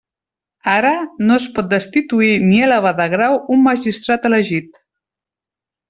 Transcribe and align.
Ara, 0.75 0.93
no 1.27 1.37
es 1.41 1.45
pot 1.57 1.69
destituir 1.75 2.31
ni 2.47 2.57
elevar 2.69 2.97
de 3.03 3.07
grau 3.15 3.39
un 3.57 3.63
magistrat 3.71 4.27
elegit. 4.33 4.85